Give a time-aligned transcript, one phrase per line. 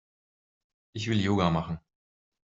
[0.93, 1.79] Ich will Yoga machen.